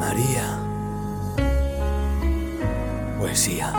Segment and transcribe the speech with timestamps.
[0.00, 0.58] María.
[3.18, 3.70] Poesía.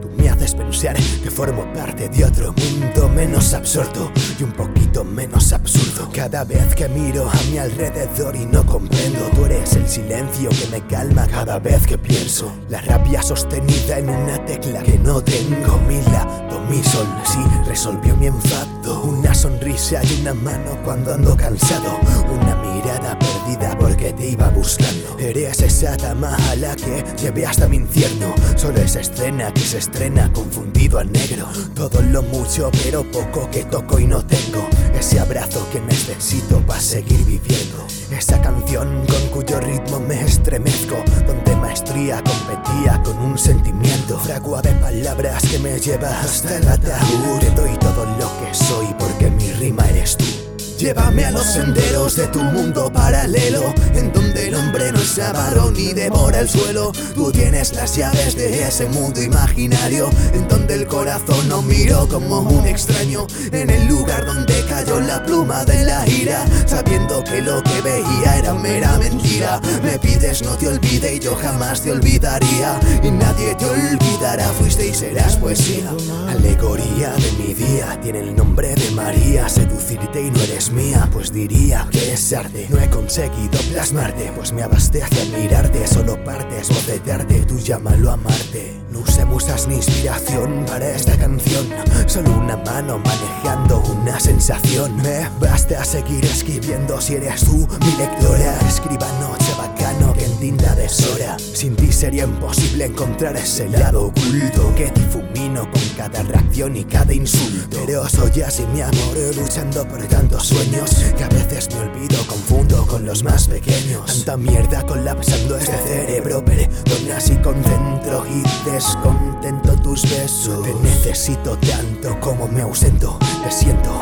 [0.00, 4.10] Tú me haces pensar que formo parte de otro mundo menos absorto
[4.40, 6.08] y un poquito menos absurdo.
[6.14, 10.68] Cada vez que miro a mi alrededor y no comprendo, tú eres el silencio que
[10.70, 12.50] me calma cada vez que pienso.
[12.70, 15.78] La rabia sostenida en una tecla que no tengo.
[15.86, 16.26] Mila,
[16.70, 21.98] mi sol, sí, resolvió mi enfado una sonrisa y una mano cuando ando cansado.
[22.30, 25.18] Una mirada perdida porque te iba buscando.
[25.18, 28.34] Eres esa dama a la que llevé hasta mi infierno.
[28.56, 31.46] Solo esa escena que se estrena confundido a negro.
[31.74, 34.66] Todo lo mucho pero poco que toco y no tengo.
[34.98, 37.86] Ese abrazo que necesito para seguir viviendo.
[38.10, 40.96] Esa canción con cuyo ritmo me estremezco.
[41.24, 44.18] Donde maestría competía con un sentimiento.
[44.18, 47.38] Fragua de palabras que me lleva hasta el ataúd.
[47.38, 50.47] Te doy todo lo que soy porque mi rima eres tú.
[50.78, 55.72] Llévame a los senderos de tu mundo paralelo, en donde el hombre no es avaro
[55.72, 56.92] ni devora el suelo.
[57.16, 62.38] Tú tienes las llaves de ese mundo imaginario, en donde el corazón no miró como
[62.42, 67.60] un extraño, en el lugar donde cayó la pluma de la ira, sabiendo que lo
[67.64, 69.60] que veía era mera mentira.
[69.82, 74.88] Me pides no te olvide y yo jamás te olvidaría, y nadie te olvidará, fuiste
[74.88, 75.90] y serás poesía.
[76.28, 81.32] Alegoría de mi día, tiene el nombre de María, seducirte y no eres mía, pues
[81.32, 82.66] diría que es arte.
[82.70, 85.86] No he conseguido plasmarte, pues me abastece a mirarte.
[85.86, 88.87] Solo partes bocetarte, tú llámalo amarte.
[88.90, 91.68] No usemos ni inspiración para esta canción.
[92.06, 94.96] Solo una mano manejando una sensación.
[94.96, 98.58] Me basta seguir escribiendo si eres tú mi lectora.
[98.66, 101.36] Escriba noche bacano deshora.
[101.38, 107.12] Sin ti sería imposible encontrar ese lado oculto que difumino con cada reacción y cada
[107.12, 107.76] insulto.
[107.86, 112.86] Pero soy así mi amor, luchando por tantos sueños que a veces me olvido, confundo
[112.86, 114.06] con los más pequeños.
[114.06, 120.62] Tanta mierda colapsando este cerebro, perdona así concentro y descontento tus besos.
[120.64, 123.98] Te necesito tanto como me ausento, te siento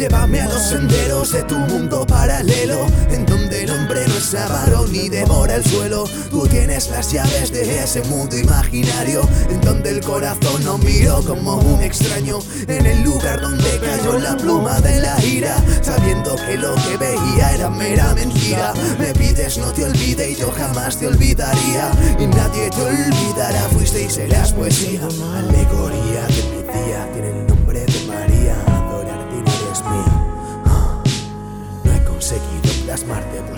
[0.00, 4.86] Llévame a los senderos de tu mundo paralelo, en donde el hombre no es avaro
[4.86, 6.04] ni devora el suelo.
[6.30, 11.56] Tú tienes las llaves de ese mundo imaginario, en donde el corazón no miró como
[11.56, 16.74] un extraño, en el lugar donde cayó la pluma de la ira, sabiendo que lo
[16.76, 18.72] que veía era mera mentira.
[18.98, 24.04] Me pides no te olvide y yo jamás te olvidaría, y nadie te olvidará, fuiste
[24.04, 25.02] y serás poesía.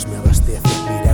[0.07, 1.12] Me abastece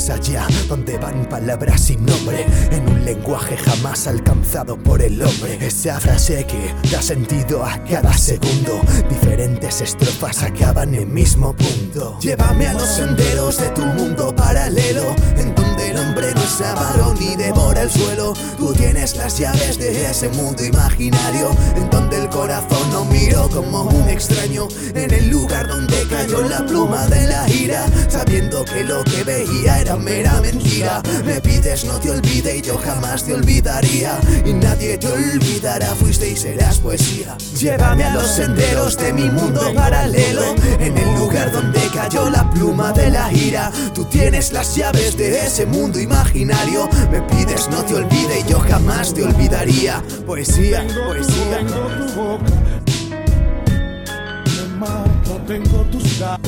[0.00, 5.58] más allá, donde van palabras sin nombre, en un lenguaje jamás alcanzado por el hombre.
[5.60, 12.18] Esa frase que da sentido a cada segundo, diferentes estrofas acaban en mismo punto.
[12.20, 17.14] Llévame a los senderos de tu mundo paralelo, en donde el hombre no es avaro
[17.20, 18.32] ni devora el suelo.
[18.56, 23.82] Tú tienes las llaves de ese mundo imaginario, en donde el corazón no miró como
[23.82, 29.04] un extraño, en el lugar donde cayó la pluma de la ira, sabiendo que lo
[29.04, 31.02] que veía era mera mentira.
[31.24, 36.30] Me pides no te olvide y yo jamás te olvidaría, y nadie te olvidará, fuiste
[36.30, 37.36] y serás poesía.
[37.58, 42.92] Llévame a los senderos de mi mundo paralelo, en el lugar donde cayó la pluma
[42.92, 43.72] de la ira.
[43.94, 48.60] Tú tienes las llaves de ese mundo imaginario, me pides no te olvide y yo
[48.60, 50.02] jamás te olvidaría.
[50.26, 51.58] Poesía, poesía.
[51.58, 52.44] Tengo tu boca,
[54.46, 56.40] me mata, tengo tus ganas.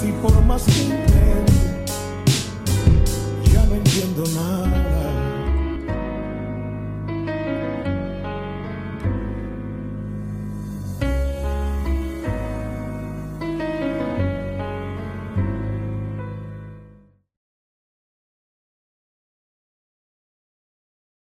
[0.00, 1.52] Si por más que intento,
[3.52, 4.95] ya no entiendo nada.